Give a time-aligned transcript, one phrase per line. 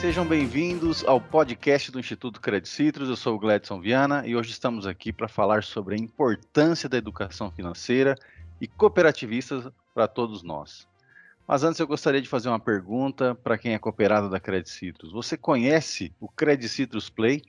[0.00, 3.10] Sejam bem-vindos ao podcast do Instituto Credit Citrus.
[3.10, 6.96] Eu sou o Gladson Viana e hoje estamos aqui para falar sobre a importância da
[6.96, 8.16] educação financeira
[8.58, 10.88] e cooperativista para todos nós.
[11.46, 15.12] Mas antes eu gostaria de fazer uma pergunta para quem é cooperado da Credit Citrus.
[15.12, 17.42] Você conhece o Credit Citrus Play?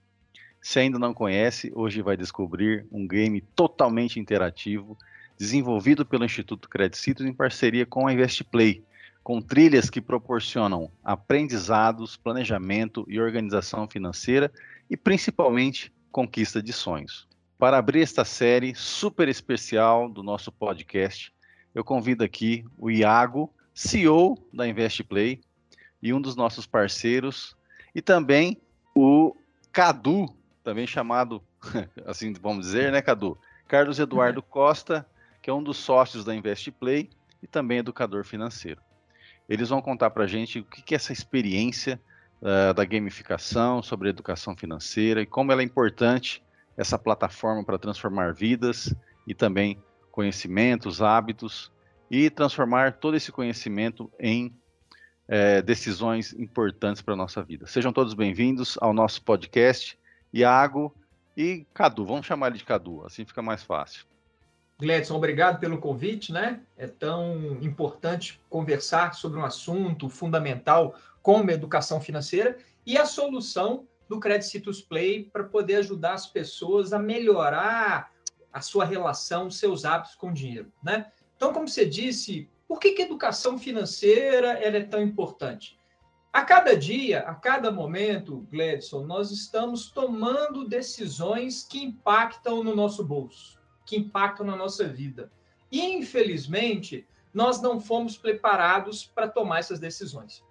[0.61, 4.97] Se ainda não conhece, hoje vai descobrir um game totalmente interativo,
[5.37, 8.83] desenvolvido pelo Instituto Credit Citrus em parceria com a Investplay,
[9.23, 14.51] com trilhas que proporcionam aprendizados, planejamento e organização financeira
[14.89, 17.27] e principalmente conquista de sonhos.
[17.57, 21.31] Para abrir esta série super especial do nosso podcast,
[21.73, 25.39] eu convido aqui o Iago, CEO da Investplay
[26.01, 27.55] e um dos nossos parceiros,
[27.93, 28.57] e também
[28.95, 29.35] o
[29.71, 30.27] Cadu,
[30.63, 31.41] também chamado,
[32.05, 33.37] assim vamos dizer, né, Cadu?
[33.67, 35.05] Carlos Eduardo Costa,
[35.41, 37.09] que é um dos sócios da Investplay
[37.41, 38.81] e também educador financeiro.
[39.51, 41.99] Eles vão contar para a gente o que é essa experiência
[42.41, 46.41] uh, da gamificação sobre educação financeira e como ela é importante,
[46.77, 48.95] essa plataforma para transformar vidas
[49.27, 49.77] e também
[50.09, 51.69] conhecimentos, hábitos
[52.09, 54.55] e transformar todo esse conhecimento em
[55.27, 57.67] é, decisões importantes para a nossa vida.
[57.67, 59.99] Sejam todos bem-vindos ao nosso podcast.
[60.33, 60.95] Iago
[61.35, 64.05] e Cadu, vamos chamar ele de Cadu, assim fica mais fácil.
[64.81, 66.59] Gledson, obrigado pelo convite, né?
[66.75, 74.19] É tão importante conversar sobre um assunto fundamental como educação financeira e a solução do
[74.19, 78.11] Credit Citrus Play para poder ajudar as pessoas a melhorar
[78.51, 81.11] a sua relação, seus hábitos com o dinheiro, né?
[81.37, 85.79] Então, como você disse, por que, que a educação financeira ela é tão importante?
[86.33, 93.03] A cada dia, a cada momento, Gladson, nós estamos tomando decisões que impactam no nosso
[93.03, 93.60] bolso,
[93.91, 95.31] que impactam na nossa vida.
[95.71, 100.43] E, infelizmente, nós não fomos preparados para tomar essas decisões.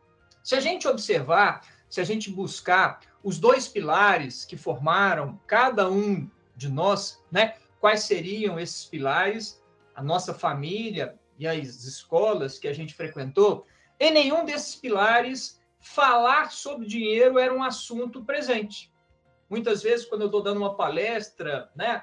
[0.42, 6.30] Se a gente observar, se a gente buscar os dois pilares que formaram cada um
[6.56, 7.54] de nós, né?
[7.78, 9.60] Quais seriam esses pilares?
[10.00, 13.66] a nossa família e as escolas que a gente frequentou,
[13.98, 18.90] em nenhum desses pilares falar sobre dinheiro era um assunto presente.
[19.48, 22.02] Muitas vezes, quando eu estou dando uma palestra, né,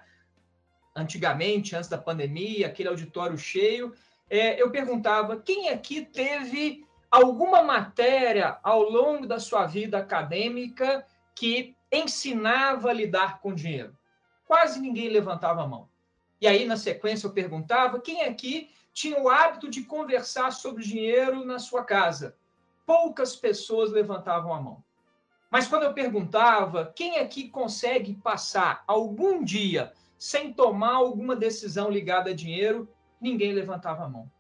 [0.98, 3.94] antigamente, antes da pandemia, aquele auditório cheio,
[4.30, 11.76] é, eu perguntava quem aqui teve alguma matéria ao longo da sua vida acadêmica que
[11.92, 13.96] ensinava a lidar com dinheiro.
[14.46, 15.88] Quase ninguém levantava a mão.
[16.42, 21.46] E aí, na sequência, eu perguntava quem aqui tinha o hábito de conversar sobre dinheiro
[21.46, 22.36] na sua casa.
[22.86, 24.84] Poucas pessoas levantavam a mão.
[25.50, 32.32] Mas quando eu perguntava quem aqui consegue passar algum dia sem tomar alguma decisão ligada
[32.32, 32.90] a dinheiro,
[33.22, 34.32] ninguém levantava a mão.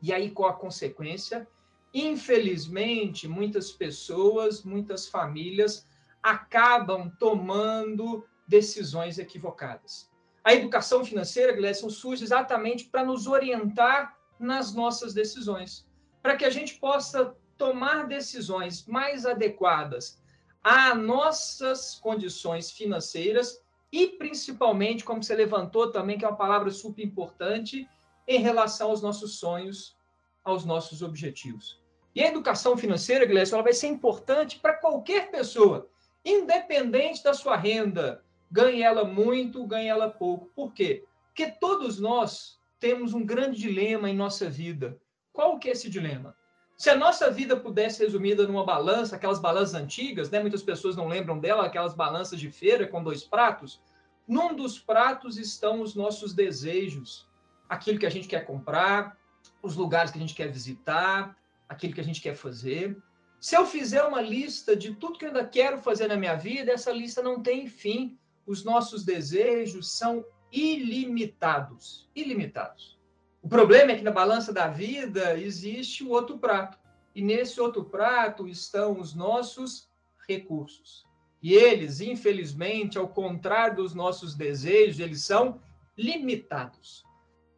[0.00, 1.48] E aí, qual a consequência?
[1.94, 5.86] Infelizmente, muitas pessoas, muitas famílias
[6.22, 10.10] acabam tomando decisões equivocadas.
[10.44, 15.86] A educação financeira, Gleison, surge exatamente para nos orientar nas nossas decisões,
[16.20, 20.20] para que a gente possa tomar decisões mais adequadas
[20.64, 23.60] a nossas condições financeiras
[23.92, 27.86] e principalmente, como você levantou também, que é uma palavra super importante,
[28.26, 29.96] em relação aos nossos sonhos,
[30.42, 31.80] aos nossos objetivos.
[32.14, 35.88] E a educação financeira, Gleison, ela vai ser importante para qualquer pessoa,
[36.24, 40.50] independente da sua renda, ganhe ela muito, ganhe ela pouco.
[40.54, 41.04] Por quê?
[41.26, 44.98] Porque todos nós temos um grande dilema em nossa vida.
[45.32, 46.36] Qual que é esse dilema?
[46.82, 50.40] Se a nossa vida pudesse resumida numa balança, aquelas balanças antigas, né?
[50.40, 53.80] Muitas pessoas não lembram dela, aquelas balanças de feira com dois pratos.
[54.26, 57.24] Num dos pratos estão os nossos desejos,
[57.68, 59.16] aquilo que a gente quer comprar,
[59.62, 61.36] os lugares que a gente quer visitar,
[61.68, 63.00] aquilo que a gente quer fazer.
[63.38, 66.72] Se eu fizer uma lista de tudo que eu ainda quero fazer na minha vida,
[66.72, 72.10] essa lista não tem fim os nossos desejos são ilimitados.
[72.12, 73.00] Ilimitados.
[73.42, 76.78] O problema é que na balança da vida existe o outro prato.
[77.14, 79.90] E nesse outro prato estão os nossos
[80.28, 81.04] recursos.
[81.42, 85.60] E eles, infelizmente, ao contrário dos nossos desejos, eles são
[85.98, 87.04] limitados.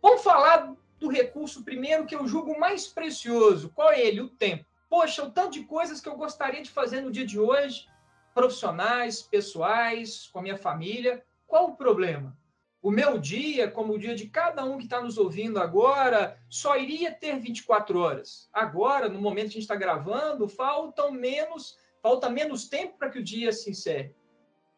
[0.00, 3.68] Vamos falar do recurso primeiro que eu julgo mais precioso.
[3.68, 4.22] Qual é ele?
[4.22, 4.64] O tempo.
[4.88, 7.86] Poxa, o tanto de coisas que eu gostaria de fazer no dia de hoje
[8.34, 11.24] profissionais, pessoais, com a minha família.
[11.46, 12.36] Qual o problema?
[12.84, 16.76] O meu dia, como o dia de cada um que está nos ouvindo agora, só
[16.76, 18.46] iria ter 24 horas.
[18.52, 23.18] Agora, no momento que a gente está gravando, faltam menos, falta menos tempo para que
[23.18, 24.14] o dia se encerre.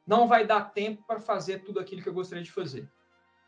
[0.06, 2.88] Não vai dar tempo para fazer tudo aquilo que eu gostaria de fazer.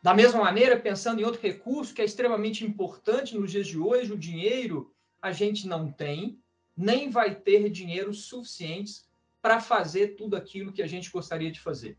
[0.03, 4.13] Da mesma maneira, pensando em outro recurso que é extremamente importante nos dias de hoje,
[4.13, 6.43] o dinheiro, a gente não tem,
[6.77, 9.09] nem vai ter dinheiro suficientes
[9.41, 11.97] para fazer tudo aquilo que a gente gostaria de fazer.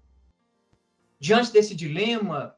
[1.20, 2.56] Diante desse dilema,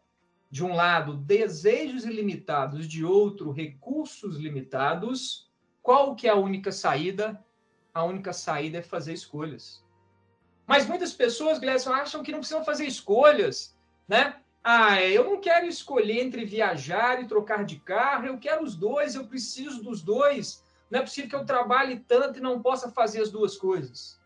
[0.51, 5.49] de um lado, desejos ilimitados, de outro, recursos limitados,
[5.81, 7.43] qual que é a única saída?
[7.93, 9.83] A única saída é fazer escolhas.
[10.67, 13.75] Mas muitas pessoas, Gleison, acham que não precisam fazer escolhas,
[14.07, 14.35] né?
[14.63, 19.15] Ah, eu não quero escolher entre viajar e trocar de carro, eu quero os dois,
[19.15, 20.63] eu preciso dos dois.
[20.89, 24.19] Não é possível que eu trabalhe tanto e não possa fazer as duas coisas.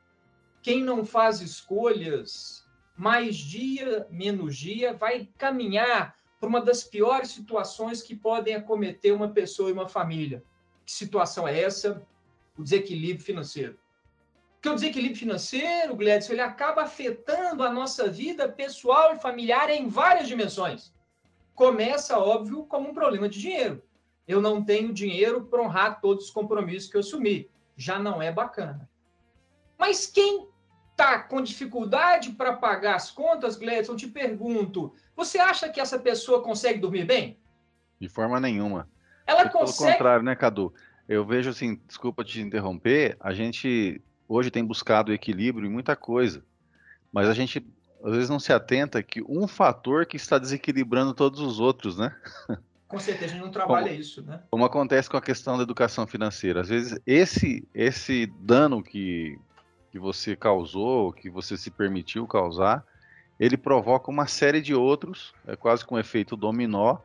[0.62, 2.65] Quem não faz escolhas,
[2.96, 9.30] mais dia, menos dia, vai caminhar para uma das piores situações que podem acometer uma
[9.30, 10.44] pessoa e uma família.
[10.86, 12.06] Que situação é essa?
[12.58, 13.78] O desequilíbrio financeiro.
[14.56, 19.88] Porque o desequilíbrio financeiro, Gledson, ele acaba afetando a nossa vida pessoal e familiar em
[19.88, 20.94] várias dimensões.
[21.54, 23.84] Começa, óbvio, como um problema de dinheiro.
[24.28, 27.50] Eu não tenho dinheiro para honrar todos os compromissos que eu assumi.
[27.76, 28.90] Já não é bacana.
[29.78, 30.48] Mas quem
[30.96, 36.42] está com dificuldade para pagar as contas, Gledson, te pergunto, você acha que essa pessoa
[36.42, 37.38] consegue dormir bem?
[38.00, 38.90] De forma nenhuma.
[39.28, 39.78] Ela consegue.
[39.78, 40.74] Pelo contrário, né, Cadu?
[41.08, 46.44] Eu vejo assim, desculpa te interromper, a gente hoje tem buscado equilíbrio em muita coisa,
[47.12, 47.64] mas a gente
[48.04, 52.16] às vezes não se atenta que um fator que está desequilibrando todos os outros, né?
[52.88, 54.42] Com certeza, a gente não trabalha como, isso, né?
[54.50, 56.62] Como acontece com a questão da educação financeira.
[56.62, 59.38] Às vezes, esse, esse dano que,
[59.96, 62.86] que você causou, que você se permitiu causar,
[63.40, 66.98] ele provoca uma série de outros, é quase com um efeito dominó.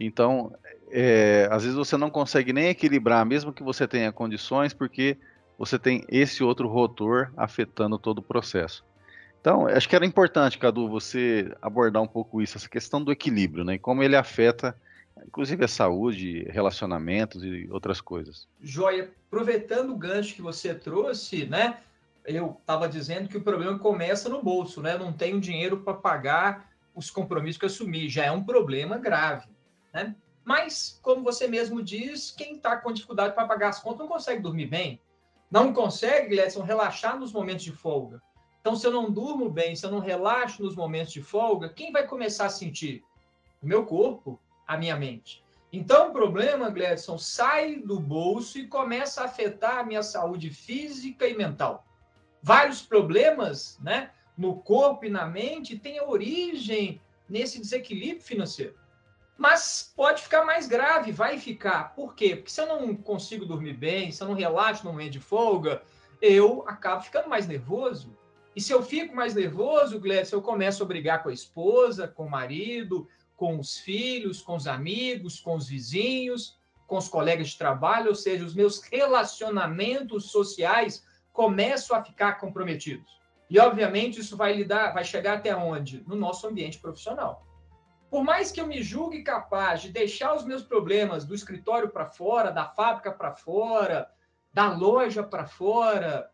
[0.00, 0.50] Então,
[0.90, 5.18] é, às vezes você não consegue nem equilibrar, mesmo que você tenha condições, porque
[5.58, 8.82] você tem esse outro rotor afetando todo o processo.
[9.38, 13.62] Então, acho que era importante, Cadu, você abordar um pouco isso, essa questão do equilíbrio,
[13.62, 13.74] né?
[13.74, 14.74] E como ele afeta,
[15.26, 18.48] inclusive, a saúde, relacionamentos e outras coisas.
[18.58, 21.76] Joia, aproveitando o gancho que você trouxe, né?
[22.26, 24.98] Eu estava dizendo que o problema começa no bolso, né?
[24.98, 28.08] não tenho dinheiro para pagar os compromissos que eu assumi.
[28.08, 29.48] Já é um problema grave,
[29.92, 30.14] né?
[30.44, 34.40] Mas, como você mesmo diz, quem está com dificuldade para pagar as contas não consegue
[34.42, 35.00] dormir bem.
[35.50, 38.22] Não consegue, Gledson, relaxar nos momentos de folga.
[38.60, 41.92] Então, se eu não durmo bem, se eu não relaxo nos momentos de folga, quem
[41.92, 43.04] vai começar a sentir?
[43.62, 45.44] O meu corpo, a minha mente.
[45.72, 51.28] Então, o problema, Gledson, sai do bolso e começa a afetar a minha saúde física
[51.28, 51.85] e mental.
[52.46, 58.76] Vários problemas, né, no corpo e na mente têm origem nesse desequilíbrio financeiro.
[59.36, 61.92] Mas pode ficar mais grave, vai ficar.
[61.96, 62.36] Por quê?
[62.36, 65.82] Porque se eu não consigo dormir bem, se eu não relaxo no momento de folga,
[66.22, 68.16] eu acabo ficando mais nervoso.
[68.54, 72.26] E se eu fico mais nervoso, Glécio, eu começo a brigar com a esposa, com
[72.26, 76.56] o marido, com os filhos, com os amigos, com os vizinhos,
[76.86, 81.04] com os colegas de trabalho, ou seja, os meus relacionamentos sociais
[81.36, 83.20] começam a ficar comprometidos.
[83.50, 86.02] E obviamente isso vai lidar, vai chegar até onde?
[86.06, 87.46] No nosso ambiente profissional.
[88.10, 92.06] Por mais que eu me julgue capaz de deixar os meus problemas do escritório para
[92.06, 94.08] fora, da fábrica para fora,
[94.50, 96.30] da loja para fora,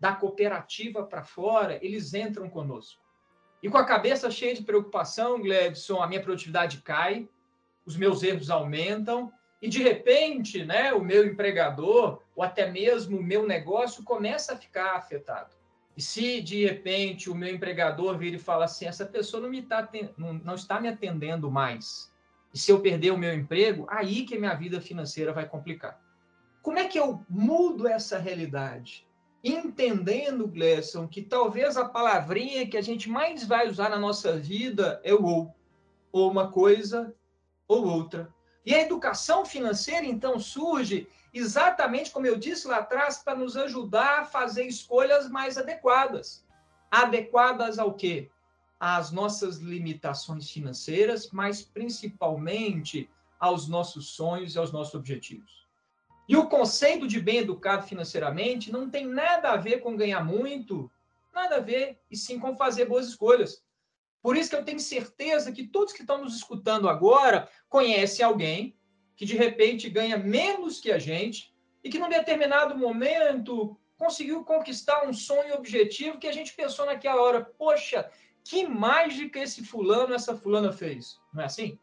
[0.00, 3.00] da cooperativa para fora, eles entram conosco.
[3.62, 7.28] E com a cabeça cheia de preocupação, Gledson, a minha produtividade cai,
[7.86, 13.22] os meus erros aumentam, e de repente, né, o meu empregador, ou até mesmo o
[13.22, 15.54] meu negócio, começa a ficar afetado.
[15.96, 19.62] E se de repente o meu empregador vir e fala assim, essa pessoa não, me
[19.62, 22.10] tá, não está me atendendo mais,
[22.52, 26.00] e se eu perder o meu emprego, aí que a minha vida financeira vai complicar.
[26.62, 29.06] Como é que eu mudo essa realidade?
[29.42, 35.00] Entendendo, Gleison, que talvez a palavrinha que a gente mais vai usar na nossa vida
[35.02, 35.54] é o ou.
[36.12, 37.14] Ou uma coisa
[37.66, 38.28] ou outra.
[38.64, 44.20] E a educação financeira, então, surge exatamente como eu disse lá atrás, para nos ajudar
[44.20, 46.44] a fazer escolhas mais adequadas.
[46.90, 48.30] Adequadas ao quê?
[48.78, 55.66] Às nossas limitações financeiras, mas principalmente aos nossos sonhos e aos nossos objetivos.
[56.28, 60.90] E o conceito de bem educado financeiramente não tem nada a ver com ganhar muito,
[61.32, 63.62] nada a ver, e sim com fazer boas escolhas.
[64.22, 68.76] Por isso que eu tenho certeza que todos que estão nos escutando agora conhecem alguém
[69.16, 75.06] que de repente ganha menos que a gente e que num determinado momento conseguiu conquistar
[75.06, 78.10] um sonho objetivo que a gente pensou naquela hora, poxa,
[78.44, 81.20] que mágica esse fulano, essa fulana fez.
[81.32, 81.78] Não é assim?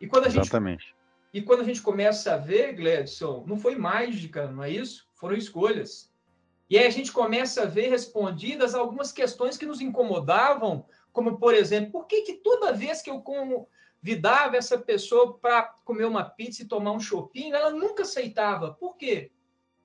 [0.00, 0.84] E quando a Exatamente.
[0.84, 0.94] Gente,
[1.32, 5.08] e quando a gente começa a ver, Gladson, não foi mágica, não é isso?
[5.14, 6.12] Foram escolhas.
[6.70, 11.54] E aí a gente começa a ver respondidas algumas questões que nos incomodavam, como, por
[11.54, 16.62] exemplo, por que, que toda vez que eu convidava essa pessoa para comer uma pizza
[16.62, 18.74] e tomar um shopping, ela nunca aceitava.
[18.74, 19.30] Por quê?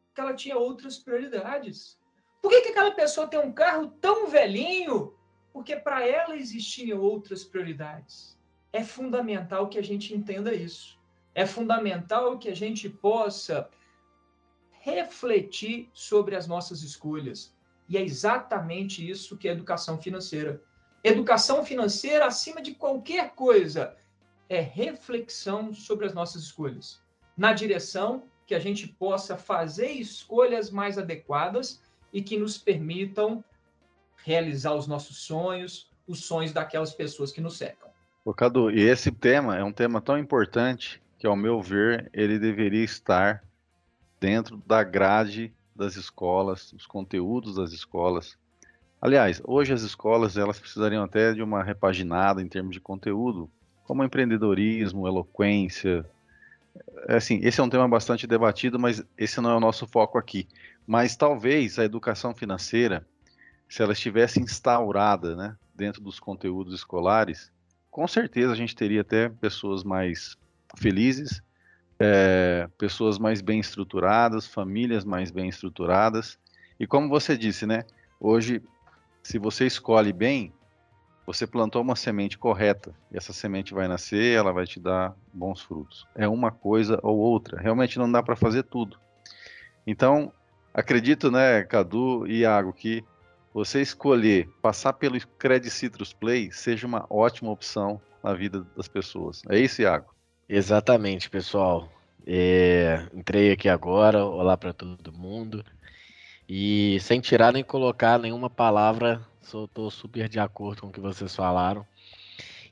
[0.07, 1.99] Porque ela tinha outras prioridades.
[2.41, 5.13] Por que, que aquela pessoa tem um carro tão velhinho?
[5.53, 8.35] Porque para ela existiam outras prioridades.
[8.73, 10.99] É fundamental que a gente entenda isso.
[11.35, 13.69] É fundamental que a gente possa
[14.71, 17.55] refletir sobre as nossas escolhas.
[17.87, 20.59] E é exatamente isso que é educação financeira.
[21.03, 23.95] Educação financeira, acima de qualquer coisa,
[24.49, 27.01] é reflexão sobre as nossas escolhas,
[27.37, 33.43] na direção que a gente possa fazer escolhas mais adequadas e que nos permitam
[34.25, 37.89] realizar os nossos sonhos, os sonhos daquelas pessoas que nos cercam.
[38.25, 42.37] Ô, Cadu, e esse tema é um tema tão importante que, ao meu ver, ele
[42.37, 43.43] deveria estar
[44.19, 48.37] dentro da grade das escolas, os conteúdos das escolas.
[49.01, 53.49] Aliás, hoje as escolas elas precisariam até de uma repaginada em termos de conteúdo,
[53.85, 56.05] como empreendedorismo, eloquência.
[57.07, 60.17] É, assim, esse é um tema bastante debatido, mas esse não é o nosso foco
[60.17, 60.47] aqui.
[60.85, 63.05] Mas talvez a educação financeira,
[63.69, 67.51] se ela estivesse instaurada né, dentro dos conteúdos escolares,
[67.89, 70.37] com certeza a gente teria até pessoas mais
[70.77, 71.41] felizes,
[71.97, 76.37] é, pessoas mais bem estruturadas, famílias mais bem estruturadas.
[76.77, 77.85] E como você disse, né?
[78.19, 78.61] Hoje,
[79.23, 80.53] se você escolhe bem,
[81.25, 85.61] você plantou uma semente correta e essa semente vai nascer, ela vai te dar bons
[85.61, 86.07] frutos.
[86.15, 87.61] É uma coisa ou outra.
[87.61, 88.99] Realmente não dá para fazer tudo.
[89.85, 90.33] Então,
[90.73, 93.03] acredito, né, Cadu e Iago, que
[93.53, 99.41] você escolher passar pelo Credit Citrus Play seja uma ótima opção na vida das pessoas.
[99.49, 100.13] É isso, Iago?
[100.47, 101.91] Exatamente, pessoal.
[102.25, 105.63] É, entrei aqui agora, olá para todo mundo.
[106.49, 111.35] E sem tirar nem colocar nenhuma palavra, estou super de acordo com o que vocês
[111.35, 111.85] falaram.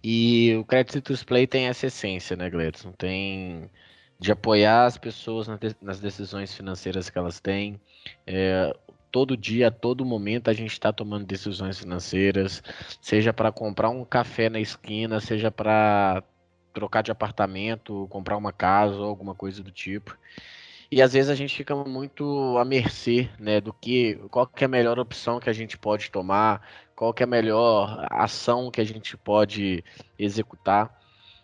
[0.03, 2.91] E o Credit Citrus Play tem essa essência, né, Gledson?
[2.91, 3.69] Tem
[4.19, 5.47] de apoiar as pessoas
[5.79, 7.79] nas decisões financeiras que elas têm.
[8.25, 8.75] É,
[9.11, 12.63] todo dia, a todo momento, a gente está tomando decisões financeiras,
[12.99, 16.23] seja para comprar um café na esquina, seja para
[16.73, 20.17] trocar de apartamento, comprar uma casa ou alguma coisa do tipo.
[20.89, 24.67] E às vezes a gente fica muito à mercê, né, do que qual que é
[24.67, 26.65] a melhor opção que a gente pode tomar,
[26.95, 29.83] qual que é a melhor ação que a gente pode
[30.17, 30.97] executar.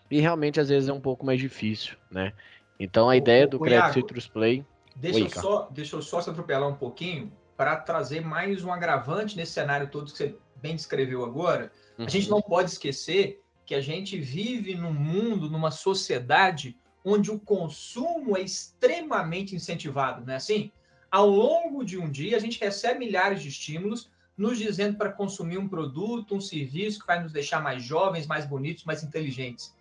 [0.09, 2.31] E realmente às vezes é um pouco mais difícil, né?
[2.79, 4.65] Então a o, ideia do Credit Citrus Play.
[4.95, 8.71] Deixa, Oi, eu só, deixa eu só se atropelar um pouquinho para trazer mais um
[8.71, 11.71] agravante nesse cenário todo que você bem descreveu agora.
[11.97, 12.05] Uhum.
[12.05, 12.35] A gente uhum.
[12.35, 18.41] não pode esquecer que a gente vive num mundo, numa sociedade onde o consumo é
[18.41, 20.35] extremamente incentivado, né?
[20.35, 20.71] Assim,
[21.11, 25.57] ao longo de um dia a gente recebe milhares de estímulos nos dizendo para consumir
[25.57, 29.75] um produto, um serviço que vai nos deixar mais jovens, mais bonitos, mais inteligentes.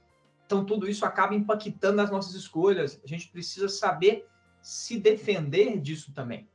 [0.45, 3.01] Então tudo isso acaba impactando nas nossas escolhas.
[3.03, 4.27] A gente precisa saber
[4.61, 6.47] se defender disso também.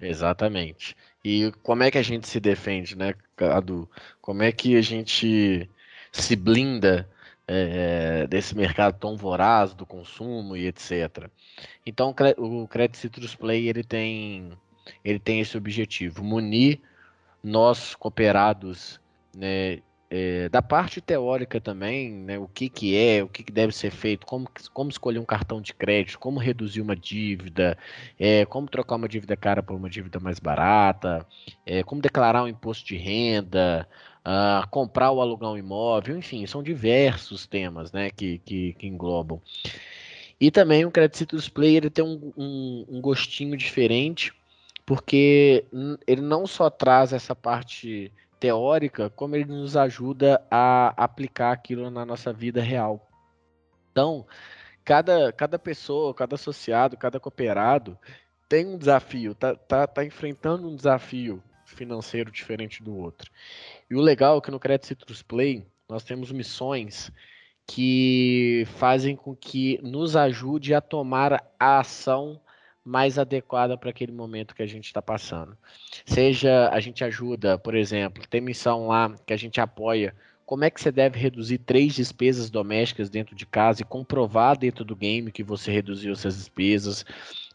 [0.00, 0.96] Exatamente.
[1.24, 3.88] E como é que a gente se defende, né, Cadu?
[4.20, 5.68] Como é que a gente
[6.12, 7.08] se blinda
[7.52, 11.28] é, desse mercado tão voraz do consumo e etc.
[11.84, 14.52] Então o Credit Citrus Play ele tem
[15.04, 16.80] ele tem esse objetivo, munir
[17.42, 19.00] nós cooperados
[19.36, 19.80] né,
[20.10, 23.92] é, da parte teórica também, né, o que, que é, o que, que deve ser
[23.92, 27.78] feito, como, como escolher um cartão de crédito, como reduzir uma dívida,
[28.18, 31.24] é, como trocar uma dívida cara por uma dívida mais barata,
[31.64, 33.88] é, como declarar um imposto de renda,
[34.20, 39.40] uh, comprar ou alugar um imóvel, enfim, são diversos temas né, que, que, que englobam.
[40.40, 44.32] E também o Credit Citrus Play ele tem um, um, um gostinho diferente,
[44.86, 45.64] porque
[46.06, 52.06] ele não só traz essa parte teórica, como ele nos ajuda a aplicar aquilo na
[52.06, 53.06] nossa vida real.
[53.92, 54.26] Então,
[54.82, 57.98] cada, cada pessoa, cada associado, cada cooperado
[58.48, 63.30] tem um desafio, tá, tá, tá enfrentando um desafio financeiro diferente do outro.
[63.90, 67.10] E o legal é que no Credit Citrus Play nós temos missões
[67.66, 72.40] que fazem com que nos ajude a tomar a ação
[72.84, 75.56] mais adequada para aquele momento que a gente está passando.
[76.06, 80.14] Seja a gente ajuda, por exemplo, tem missão lá que a gente apoia
[80.46, 84.84] como é que você deve reduzir três despesas domésticas dentro de casa e comprovar dentro
[84.84, 87.04] do game que você reduziu essas despesas.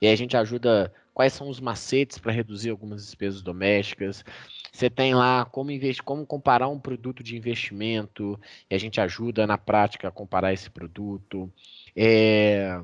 [0.01, 4.24] E a gente ajuda quais são os macetes para reduzir algumas despesas domésticas.
[4.75, 8.38] Você tem lá como investir, como comparar um produto de investimento,
[8.70, 11.50] e a gente ajuda na prática a comparar esse produto.
[11.96, 12.82] É,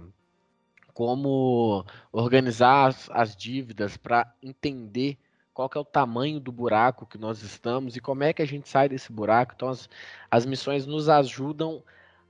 [0.94, 5.18] como organizar as, as dívidas para entender
[5.54, 8.48] qual que é o tamanho do buraco que nós estamos e como é que a
[8.48, 9.52] gente sai desse buraco.
[9.54, 9.90] Então, as,
[10.32, 11.84] as missões nos ajudam,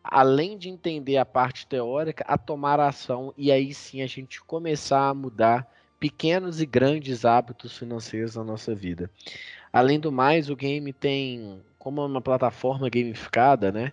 [0.03, 5.10] além de entender a parte teórica, a tomar ação e aí sim a gente começar
[5.10, 9.08] a mudar pequenos e grandes hábitos financeiros na nossa vida.
[9.72, 13.91] Além do mais, o game tem, como é uma plataforma gamificada, né?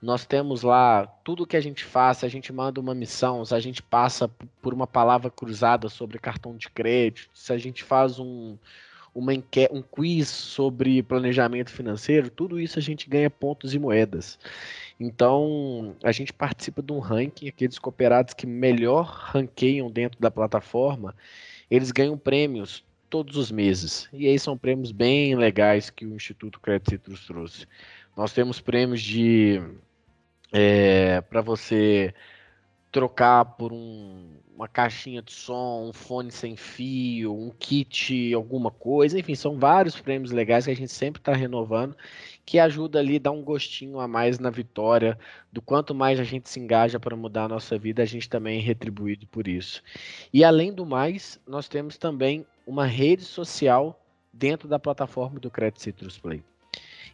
[0.00, 3.58] Nós temos lá tudo que a gente faz, a gente manda uma missão, se a
[3.58, 4.30] gente passa
[4.62, 8.56] por uma palavra cruzada sobre cartão de crédito, se a gente faz um,
[9.12, 9.32] uma
[9.72, 14.38] um quiz sobre planejamento financeiro, tudo isso a gente ganha pontos e moedas.
[15.00, 21.16] Então, a gente participa de um ranking, aqueles cooperados que melhor ranqueiam dentro da plataforma,
[21.70, 24.10] eles ganham prêmios todos os meses.
[24.12, 27.66] E aí são prêmios bem legais que o Instituto Crédito Citrus trouxe.
[28.14, 29.62] Nós temos prêmios de
[30.52, 32.12] é, para você
[32.92, 39.18] trocar por um, uma caixinha de som, um fone sem fio, um kit, alguma coisa,
[39.18, 41.96] enfim, são vários prêmios legais que a gente sempre está renovando,
[42.50, 45.16] que ajuda ali a dar um gostinho a mais na vitória,
[45.52, 48.58] do quanto mais a gente se engaja para mudar a nossa vida, a gente também
[48.58, 49.80] é retribuído por isso.
[50.34, 55.80] E além do mais, nós temos também uma rede social dentro da plataforma do Credit
[55.80, 56.42] Citrus Play.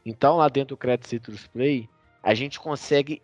[0.06, 1.86] Então, lá dentro do Credit Citrus Play,
[2.22, 3.20] a gente consegue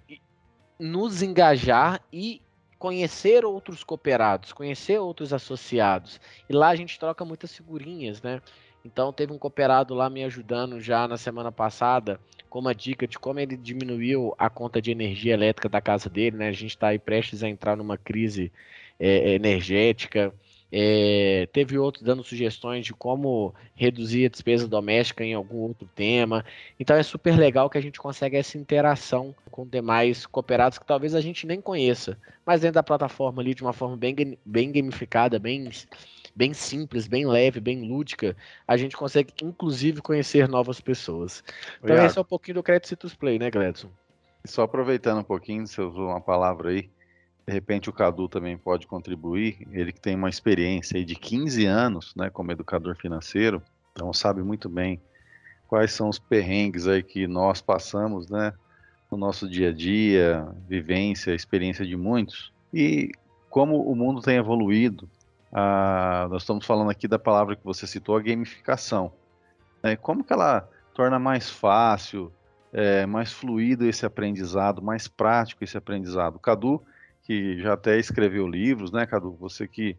[0.78, 2.42] nos engajar e
[2.78, 6.20] conhecer outros cooperados, conhecer outros associados.
[6.46, 8.42] E lá a gente troca muitas figurinhas, né?
[8.84, 12.18] Então teve um cooperado lá me ajudando já na semana passada
[12.52, 16.36] com uma dica de como ele diminuiu a conta de energia elétrica da casa dele,
[16.36, 16.48] né?
[16.48, 18.52] A gente está aí prestes a entrar numa crise
[19.00, 20.34] é, energética.
[20.70, 26.44] É, teve outros dando sugestões de como reduzir a despesa doméstica em algum outro tema.
[26.78, 31.14] Então é super legal que a gente consegue essa interação com demais cooperados que talvez
[31.14, 35.38] a gente nem conheça, mas dentro da plataforma ali de uma forma bem, bem gamificada,
[35.38, 35.70] bem,
[36.34, 38.36] bem simples, bem leve, bem lúdica,
[38.66, 41.42] a gente consegue inclusive conhecer novas pessoas.
[41.76, 42.06] Então Obrigado.
[42.06, 43.90] esse é um pouquinho do Credit Citrus Play, né, Gledson?
[44.44, 46.90] Só aproveitando um pouquinho, você usou uma palavra aí,
[47.46, 51.64] de repente o Cadu também pode contribuir, ele que tem uma experiência aí de 15
[51.66, 55.00] anos, né, como educador financeiro, então sabe muito bem
[55.68, 58.52] quais são os perrengues aí que nós passamos, né,
[59.10, 63.12] no nosso dia a dia, vivência, experiência de muitos, e
[63.48, 65.08] como o mundo tem evoluído,
[65.52, 69.12] ah, nós estamos falando aqui da palavra que você citou, a gamificação,
[69.82, 72.32] né, como que ela torna mais fácil,
[72.72, 76.38] é, mais fluido esse aprendizado, mais prático esse aprendizado.
[76.38, 76.82] Cadu
[77.22, 79.36] que já até escreveu livros, né, Cadu?
[79.38, 79.96] Você que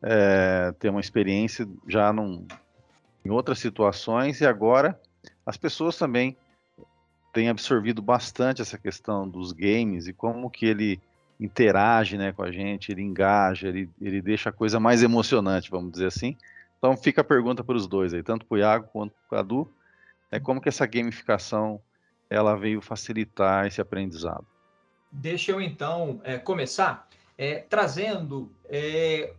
[0.00, 2.46] é, tem uma experiência já num,
[3.24, 4.98] em outras situações e agora
[5.44, 6.36] as pessoas também
[7.32, 11.00] têm absorvido bastante essa questão dos games e como que ele
[11.38, 15.92] interage né, com a gente, ele engaja, ele, ele deixa a coisa mais emocionante, vamos
[15.92, 16.36] dizer assim.
[16.78, 19.30] Então fica a pergunta para os dois aí, tanto para o Iago quanto para o
[19.42, 19.72] Cadu,
[20.30, 21.80] é como que essa gamificação
[22.28, 24.46] ela veio facilitar esse aprendizado.
[25.10, 28.50] Deixa eu então é, começar é, trazendo.
[28.68, 29.34] É,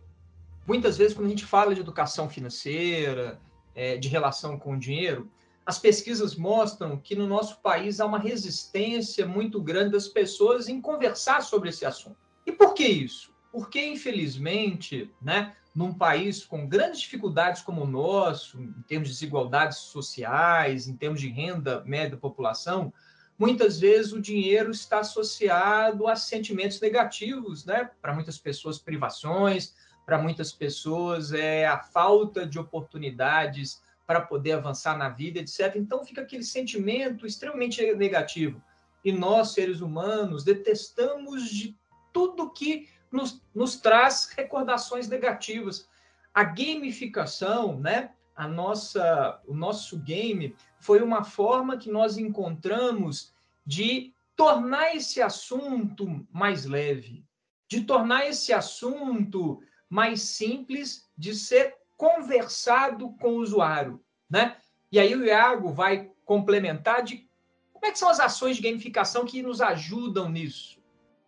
[0.66, 3.40] muitas vezes, quando a gente fala de educação financeira,
[3.98, 5.28] de relação com o dinheiro,
[5.66, 10.80] as pesquisas mostram que no nosso país há uma resistência muito grande das pessoas em
[10.80, 12.16] conversar sobre esse assunto.
[12.46, 13.32] E por que isso?
[13.50, 19.78] Porque, infelizmente, né, num país com grandes dificuldades como o nosso, em termos de desigualdades
[19.78, 22.92] sociais, em termos de renda média da população,
[23.38, 27.90] muitas vezes o dinheiro está associado a sentimentos negativos, né?
[28.02, 29.74] Para muitas pessoas, privações,
[30.04, 35.74] para muitas pessoas é a falta de oportunidades para poder avançar na vida, etc.
[35.76, 38.62] Então fica aquele sentimento extremamente negativo.
[39.04, 41.76] E nós, seres humanos, detestamos de
[42.12, 45.88] tudo que nos, nos traz recordações negativas.
[46.32, 48.10] A gamificação, né?
[48.36, 53.32] a nossa, o nosso game foi uma forma que nós encontramos
[53.64, 57.24] de tornar esse assunto mais leve,
[57.68, 64.56] de tornar esse assunto mais simples de ser conversado com o usuário, né?
[64.90, 67.28] E aí o Iago vai complementar de
[67.72, 70.82] como é que são as ações de gamificação que nos ajudam nisso.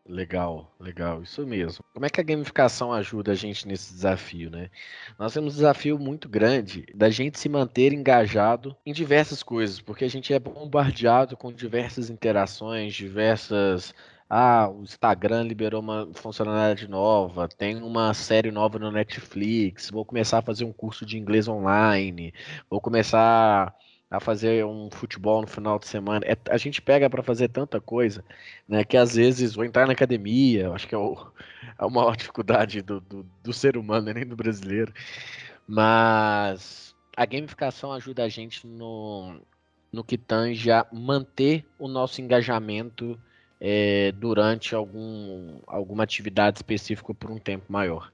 [0.08, 1.84] Legal, legal, isso mesmo.
[1.92, 4.70] Como é que a gamificação ajuda a gente nesse desafio, né?
[5.18, 10.04] Nós temos um desafio muito grande da gente se manter engajado em diversas coisas, porque
[10.04, 13.92] a gente é bombardeado com diversas interações, diversas.
[14.28, 20.38] Ah, o Instagram liberou uma funcionalidade nova, tem uma série nova no Netflix, vou começar
[20.38, 22.34] a fazer um curso de inglês online,
[22.68, 23.72] vou começar
[24.10, 26.24] a fazer um futebol no final de semana.
[26.26, 28.24] É, a gente pega para fazer tanta coisa,
[28.68, 28.84] né?
[28.84, 31.14] Que às vezes vou entrar na academia, acho que é, o,
[31.78, 34.92] é a maior dificuldade do, do, do ser humano, né, nem do brasileiro.
[35.68, 39.40] Mas a gamificação ajuda a gente no,
[39.92, 43.18] no que tange a manter o nosso engajamento
[43.60, 48.10] é, durante algum, alguma atividade específica por um tempo maior.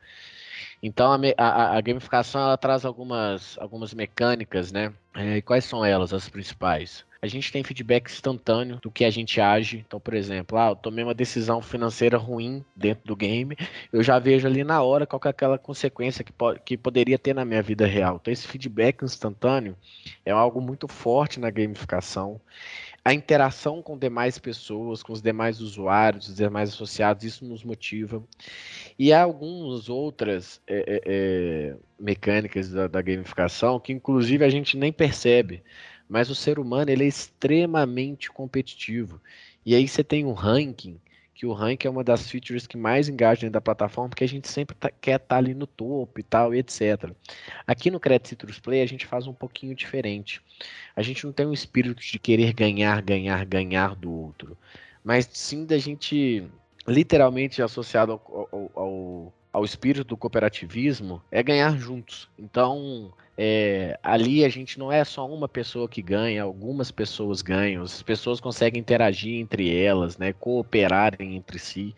[0.82, 4.92] Então a, a, a, gamificação traz algumas, algumas mecânicas, né?
[5.14, 7.04] É, e quais são elas, as principais?
[7.22, 9.84] a gente tem feedback instantâneo do que a gente age.
[9.86, 13.56] Então, por exemplo, ah, eu tomei uma decisão financeira ruim dentro do game,
[13.92, 17.32] eu já vejo ali na hora qual é aquela consequência que, po que poderia ter
[17.32, 18.18] na minha vida real.
[18.20, 19.76] Então, esse feedback instantâneo
[20.26, 22.40] é algo muito forte na gamificação.
[23.04, 28.22] A interação com demais pessoas, com os demais usuários, os demais associados, isso nos motiva.
[28.98, 34.92] E há algumas outras é, é, mecânicas da, da gamificação que, inclusive, a gente nem
[34.92, 35.62] percebe
[36.12, 39.18] mas o ser humano ele é extremamente competitivo.
[39.64, 41.00] E aí você tem um ranking,
[41.34, 44.28] que o ranking é uma das features que mais engaja dentro da plataforma, porque a
[44.28, 47.10] gente sempre tá, quer estar tá ali no topo e tal, e etc.
[47.66, 50.42] Aqui no Credit Citrus Play a gente faz um pouquinho diferente.
[50.94, 54.56] A gente não tem um espírito de querer ganhar, ganhar, ganhar do outro,
[55.02, 56.44] mas sim da gente
[56.86, 62.28] literalmente associado ao, ao, ao espírito do cooperativismo é ganhar juntos.
[62.38, 67.82] Então, é, ali a gente não é só uma pessoa que ganha, algumas pessoas ganham,
[67.82, 71.94] as pessoas conseguem interagir entre elas, né, cooperarem entre si.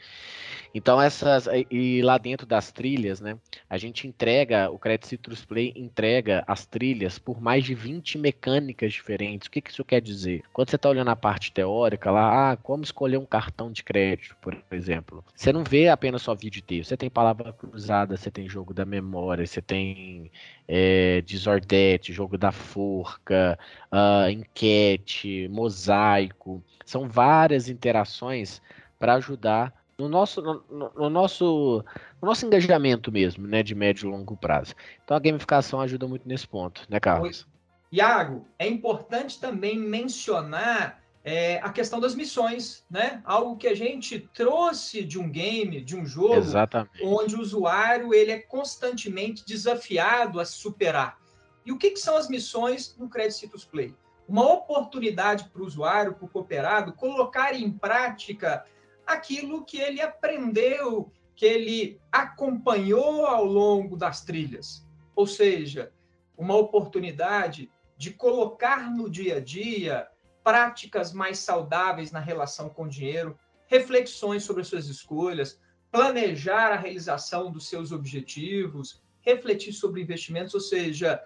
[0.74, 3.38] Então essas e lá dentro das trilhas, né,
[3.70, 8.92] a gente entrega, o Credit Citrus Play entrega as trilhas por mais de 20 mecânicas
[8.92, 9.46] diferentes.
[9.46, 10.42] O que, que isso quer dizer?
[10.52, 14.36] Quando você está olhando a parte teórica lá, ah, como escolher um cartão de crédito,
[14.40, 18.48] por exemplo, você não vê apenas só vídeo texto, você tem palavra cruzada, você tem
[18.48, 20.30] jogo da memória, você tem
[20.66, 23.58] é, desordete, jogo da forca,
[23.92, 28.60] uh, enquete, mosaico, são várias interações
[28.98, 31.84] para ajudar no nosso, no, no, nosso,
[32.20, 34.74] no nosso engajamento mesmo, né, de médio e longo prazo.
[35.02, 37.46] Então a gamificação ajuda muito nesse ponto, né, Carlos?
[37.92, 43.22] Iago, é importante também mencionar é, a questão das missões, né?
[43.24, 47.02] Algo que a gente trouxe de um game, de um jogo, Exatamente.
[47.02, 51.18] onde o usuário ele é constantemente desafiado a se superar.
[51.64, 53.94] E o que, que são as missões no Credit Citrus Play?
[54.28, 58.64] Uma oportunidade para o usuário, para o cooperado, colocar em prática
[59.06, 64.86] aquilo que ele aprendeu, que ele acompanhou ao longo das trilhas.
[65.14, 65.92] Ou seja,
[66.36, 70.08] uma oportunidade de colocar no dia a dia
[70.42, 76.76] práticas mais saudáveis na relação com o dinheiro, reflexões sobre as suas escolhas, planejar a
[76.76, 81.22] realização dos seus objetivos, refletir sobre investimentos, ou seja,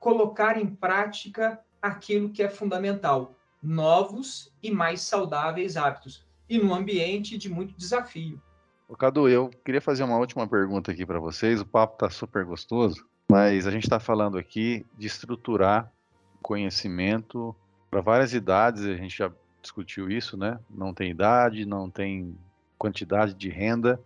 [0.00, 7.38] colocar em prática aquilo que é fundamental, novos e mais saudáveis hábitos e num ambiente
[7.38, 8.38] de muito desafio.
[8.86, 11.62] O Cadu, eu queria fazer uma última pergunta aqui para vocês.
[11.62, 15.90] O papo está super gostoso, mas a gente está falando aqui de estruturar
[16.42, 17.56] conhecimento
[17.90, 18.84] para várias idades.
[18.84, 20.60] A gente já discutiu isso, né?
[20.68, 22.36] Não tem idade, não tem
[22.76, 23.98] quantidade de renda.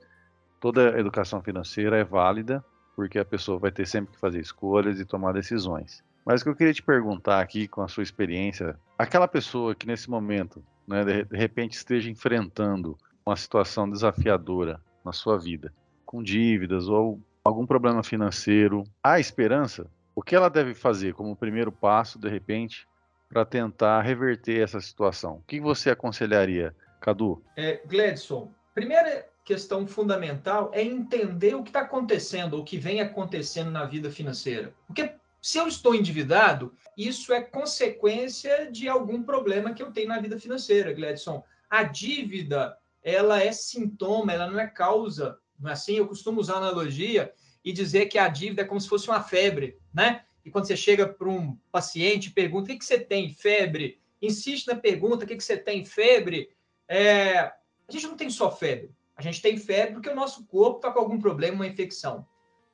[0.61, 5.05] Toda educação financeira é válida, porque a pessoa vai ter sempre que fazer escolhas e
[5.05, 6.01] tomar decisões.
[6.25, 9.85] Mas o que eu queria te perguntar aqui, com a sua experiência, aquela pessoa que
[9.85, 15.73] nesse momento né, de, repente esteja enfrentando uma situação desafiadora na sua vida,
[16.05, 19.91] com dívidas ou algum problema financeiro, há esperança?
[20.15, 22.89] O que ela deve fazer como primeiro passo, de repente,
[23.29, 25.37] para tentar reverter essa situação?
[25.37, 27.43] O que você aconselharia, Cadu?
[27.57, 33.71] É, Gladson, primeira questão fundamental é entender o que está acontecendo, o que vem acontecendo
[33.71, 34.75] na vida financeira.
[34.87, 35.15] Porque
[35.47, 40.41] se eu estou endividado, isso é consequência de algum problema que eu tenho na vida
[40.41, 41.45] financeira, Gladson.
[41.71, 45.39] A dívida, ela é sintoma, ela não é causa.
[45.57, 45.95] Não é assim?
[45.95, 47.33] Eu costumo usar analogia
[47.65, 50.25] e dizer que a dívida é como se fosse uma febre, né?
[50.45, 54.01] E quando você chega para um paciente e pergunta o que, que você tem, febre,
[54.21, 56.51] insiste na pergunta o que, que você tem, febre,
[56.89, 57.39] é...
[57.39, 58.91] a gente não tem só febre.
[59.15, 62.27] A gente tem febre porque o nosso corpo está com algum problema, uma infecção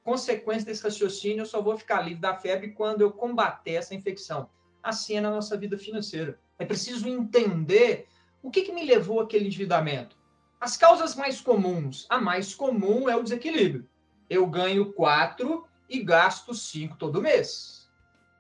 [0.03, 4.49] consequência desse raciocínio, eu só vou ficar livre da febre quando eu combater essa infecção.
[4.83, 6.39] Assim é na nossa vida financeira.
[6.59, 8.07] É preciso entender
[8.43, 10.17] o que, que me levou àquele endividamento.
[10.61, 12.07] As causas mais comuns.
[12.09, 13.89] A mais comum é o desequilíbrio.
[14.29, 17.91] Eu ganho 4 e gasto 5 todo mês.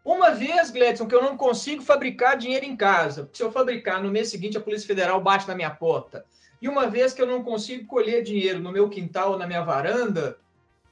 [0.05, 3.31] Uma vez, Gledson, que eu não consigo fabricar dinheiro em casa.
[3.33, 6.25] Se eu fabricar no mês seguinte, a Polícia Federal bate na minha porta.
[6.61, 9.62] E uma vez que eu não consigo colher dinheiro no meu quintal ou na minha
[9.62, 10.38] varanda,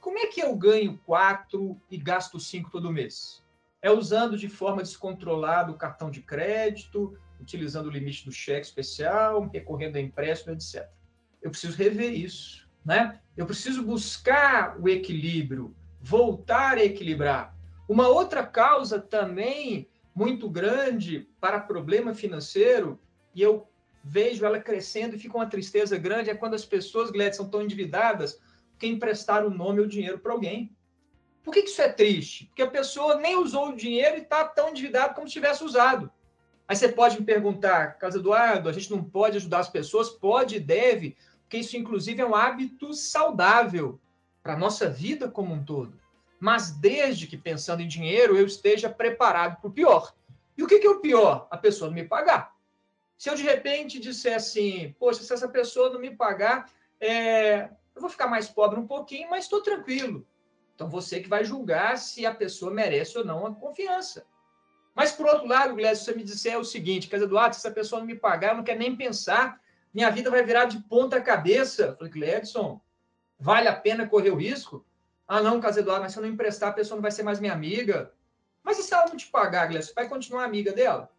[0.01, 3.43] como é que eu ganho 4 e gasto 5 todo mês?
[3.81, 9.47] É usando de forma descontrolada o cartão de crédito, utilizando o limite do cheque especial,
[9.53, 10.89] recorrendo a empréstimo, etc.
[11.41, 13.19] Eu preciso rever isso, né?
[13.37, 17.55] Eu preciso buscar o equilíbrio, voltar a equilibrar.
[17.87, 22.99] Uma outra causa também muito grande para problema financeiro,
[23.35, 23.67] e eu
[24.03, 28.39] vejo ela crescendo e fica uma tristeza grande, é quando as pessoas, Gledson, estão endividadas
[28.81, 30.75] que emprestar o nome ou dinheiro para alguém.
[31.43, 32.45] Por que, que isso é triste?
[32.45, 36.11] Porque a pessoa nem usou o dinheiro e está tão endividado como se tivesse usado.
[36.67, 40.09] Aí você pode me perguntar, Carlos Eduardo, a gente não pode ajudar as pessoas?
[40.09, 43.99] Pode e deve, porque isso, inclusive, é um hábito saudável
[44.41, 45.99] para a nossa vida como um todo.
[46.39, 50.13] Mas desde que, pensando em dinheiro, eu esteja preparado para o pior.
[50.57, 51.47] E o que, que é o pior?
[51.51, 52.55] A pessoa não me pagar.
[53.17, 57.69] Se eu, de repente, disser assim, poxa, se essa pessoa não me pagar, é...
[58.01, 60.25] eu vou ficar mais pobre um pouquinho, mas estou tranquilo.
[60.73, 64.25] Então, você que vai julgar se a pessoa merece ou não a confiança.
[64.95, 67.99] Mas, por outro lado, Glécio, você me disser o seguinte, Casa Eduardo, se essa pessoa
[67.99, 69.61] não me pagar, eu não quero nem pensar,
[69.93, 71.83] minha vida vai virar de ponta cabeça.
[71.83, 72.81] Eu falei, Gledson,
[73.39, 74.83] vale a pena correr o risco?
[75.27, 77.39] Ah, não, Casa Eduardo, mas se eu não emprestar, a pessoa não vai ser mais
[77.39, 78.11] minha amiga.
[78.63, 81.11] Mas e se ela não te pagar, Glécio, vai continuar amiga dela?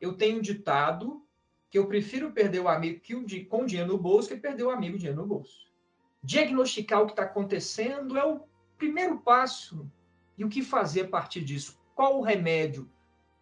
[0.00, 1.22] Eu tenho ditado
[1.70, 4.98] que eu prefiro perder o amigo que com dinheiro no bolso que perder o amigo
[4.98, 5.71] dinheiro no bolso.
[6.22, 8.40] Diagnosticar o que está acontecendo é o
[8.78, 9.90] primeiro passo.
[10.38, 11.78] E o que fazer a partir disso?
[11.94, 12.88] Qual o remédio?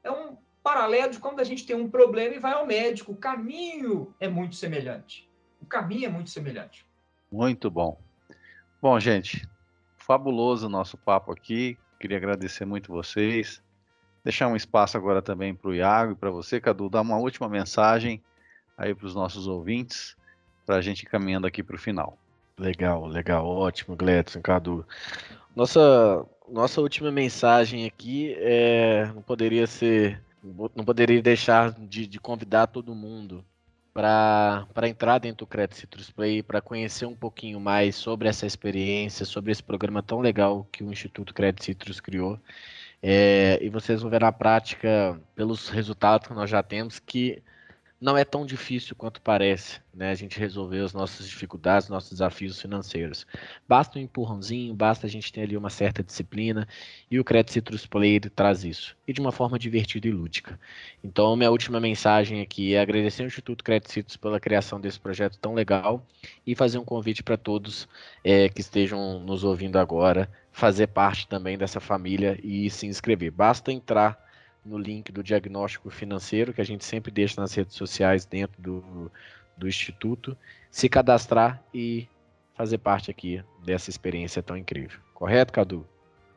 [0.02, 3.12] É um paralelo de quando a gente tem um problema e vai ao médico.
[3.12, 5.28] O caminho é muito semelhante.
[5.60, 6.86] O caminho é muito semelhante.
[7.30, 8.00] Muito bom.
[8.80, 9.48] Bom, gente,
[9.98, 11.78] fabuloso o nosso papo aqui.
[11.98, 13.62] Queria agradecer muito vocês.
[14.24, 17.48] Deixar um espaço agora também para o Iago e para você, Cadu, dar uma última
[17.48, 18.22] mensagem
[18.76, 20.16] aí para os nossos ouvintes,
[20.66, 22.18] para a gente caminhando aqui para o final.
[22.60, 24.86] Legal, legal, ótimo, Gledson, Cadu.
[25.56, 30.22] Nossa, nossa última mensagem aqui é, não poderia ser,
[30.76, 33.42] não poderia deixar de, de convidar todo mundo
[33.94, 39.24] para entrar dentro do Credit Citrus Play, para conhecer um pouquinho mais sobre essa experiência,
[39.24, 42.38] sobre esse programa tão legal que o Instituto Credit Citrus criou.
[43.02, 47.42] É, e vocês vão ver na prática, pelos resultados que nós já temos, que
[48.00, 50.10] não é tão difícil quanto parece, né?
[50.10, 53.26] A gente resolver as nossas dificuldades, nossos desafios financeiros.
[53.68, 56.66] Basta um empurrãozinho, basta a gente ter ali uma certa disciplina
[57.10, 60.58] e o Credit Citrus Play traz isso e de uma forma divertida e lúdica.
[61.04, 65.38] Então, minha última mensagem aqui é agradecer ao Instituto Credit Citrus pela criação desse projeto
[65.38, 66.02] tão legal
[66.46, 67.86] e fazer um convite para todos
[68.24, 73.30] é, que estejam nos ouvindo agora fazer parte também dessa família e se inscrever.
[73.30, 74.29] Basta entrar
[74.64, 79.10] no link do diagnóstico financeiro, que a gente sempre deixa nas redes sociais dentro do,
[79.56, 80.36] do Instituto,
[80.70, 82.08] se cadastrar e
[82.54, 85.00] fazer parte aqui dessa experiência tão incrível.
[85.14, 85.86] Correto, Cadu?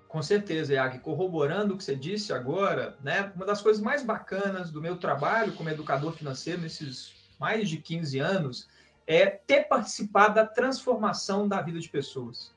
[0.07, 0.99] Com certeza, Iag.
[0.99, 5.53] Corroborando o que você disse agora, né, uma das coisas mais bacanas do meu trabalho
[5.53, 8.69] como educador financeiro nesses mais de 15 anos
[9.07, 12.53] é ter participado da transformação da vida de pessoas.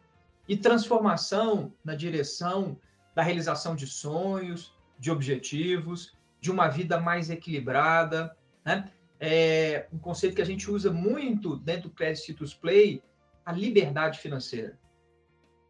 [0.47, 2.79] E transformação na direção
[3.15, 8.91] da realização de sonhos, de objetivos, de uma vida mais equilibrada, né?
[9.19, 13.03] É um conceito que a gente usa muito dentro do Credit Play,
[13.45, 14.79] a liberdade financeira.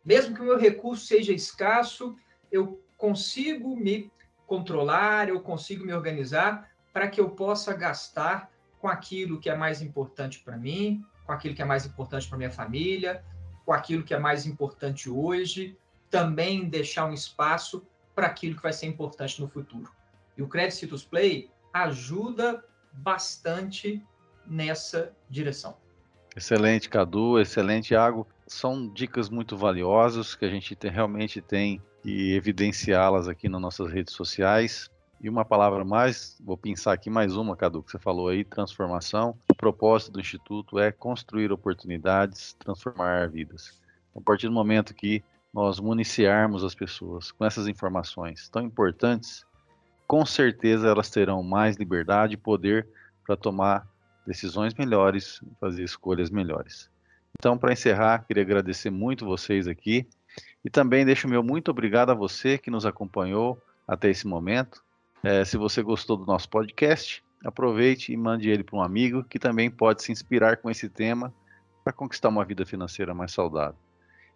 [0.05, 2.17] Mesmo que o meu recurso seja escasso,
[2.51, 4.11] eu consigo me
[4.47, 9.83] controlar, eu consigo me organizar para que eu possa gastar com aquilo que é mais
[9.83, 13.25] importante para mim, com aquilo que é mais importante para minha família,
[13.65, 15.77] com aquilo que é mais importante hoje,
[16.09, 17.85] também deixar um espaço
[18.17, 19.93] para aquilo que vai ser importante no futuro.
[20.37, 24.03] E o Credit Citrus Play ajuda bastante
[24.47, 25.77] nessa direção.
[26.35, 28.27] Excelente, Cadu, excelente, Iago.
[28.47, 33.93] São dicas muito valiosas que a gente tem, realmente tem que evidenciá-las aqui nas nossas
[33.93, 34.91] redes sociais.
[35.21, 39.37] E uma palavra mais, vou pensar aqui mais uma, Cadu, que você falou aí, transformação.
[39.51, 43.81] O propósito do Instituto é construir oportunidades, transformar vidas.
[44.15, 45.23] A partir do momento que
[45.57, 49.47] nós municiarmos as pessoas com essas informações tão importantes,
[50.07, 52.87] com certeza elas terão mais liberdade e poder
[53.25, 53.89] para tomar
[54.27, 56.91] decisões melhores, fazer escolhas melhores.
[57.41, 60.07] Então, para encerrar, queria agradecer muito vocês aqui
[60.63, 64.85] e também deixo o meu muito obrigado a você que nos acompanhou até esse momento.
[65.23, 69.39] É, se você gostou do nosso podcast, aproveite e mande ele para um amigo que
[69.39, 71.33] também pode se inspirar com esse tema
[71.83, 73.81] para conquistar uma vida financeira mais saudável.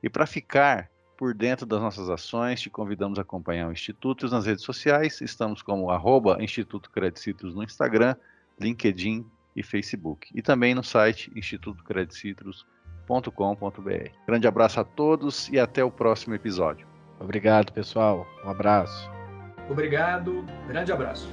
[0.02, 0.88] E para ficar
[1.20, 5.20] por dentro das nossas ações, te convidamos a acompanhar o Instituto nas redes sociais.
[5.20, 8.16] Estamos como arroba Instituto Credicitrus no Instagram,
[8.58, 10.30] LinkedIn e Facebook.
[10.34, 14.10] E também no site institutocredicitrus.com.br.
[14.26, 16.86] Grande abraço a todos e até o próximo episódio.
[17.20, 18.26] Obrigado, pessoal.
[18.42, 19.10] Um abraço.
[19.68, 20.42] Obrigado.
[20.68, 21.28] Grande abraço.